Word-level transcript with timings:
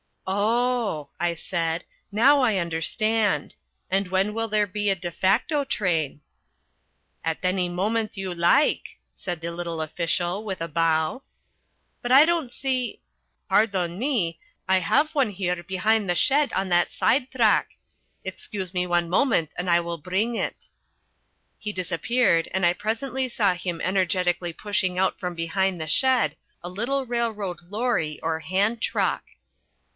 "Oh," 0.25 1.09
I 1.19 1.33
said. 1.35 1.83
"Now 2.11 2.39
I 2.41 2.57
understand. 2.57 3.53
And 3.91 4.07
when 4.07 4.33
will 4.33 4.47
there 4.47 4.65
be 4.65 4.89
a 4.89 4.95
de 4.95 5.11
facto 5.11 5.63
train?" 5.63 6.21
"At 7.23 7.37
any 7.43 7.69
moment 7.69 8.17
you 8.17 8.33
like," 8.33 8.97
said 9.13 9.41
the 9.41 9.51
little 9.51 9.79
official 9.81 10.43
with 10.43 10.59
a 10.61 10.69
bow. 10.69 11.21
"But 12.01 12.11
I 12.11 12.25
don't 12.25 12.51
see" 12.51 13.01
"Pardon 13.49 13.99
me, 13.99 14.39
I 14.67 14.79
have 14.79 15.13
one 15.13 15.31
here 15.31 15.61
behind 15.61 16.09
the 16.09 16.15
shed 16.15 16.51
on 16.53 16.69
that 16.69 16.91
side 16.91 17.29
track. 17.29 17.71
Excuse 18.23 18.73
me 18.73 18.87
one 18.87 19.07
moment 19.09 19.51
and 19.55 19.69
I 19.69 19.81
will 19.81 19.97
bring 19.99 20.33
it." 20.35 20.69
He 21.59 21.71
disappeared 21.73 22.47
and 22.53 22.65
I 22.65 22.73
presently 22.73 23.27
saw 23.27 23.53
him 23.53 23.79
energetically 23.81 24.53
pushing 24.53 24.97
out 24.97 25.19
from 25.19 25.35
behind 25.35 25.79
the 25.79 25.87
shed 25.87 26.37
a 26.63 26.69
little 26.69 27.05
railroad 27.05 27.59
lorry 27.69 28.19
or 28.23 28.39
hand 28.39 28.81
truck. 28.81 29.25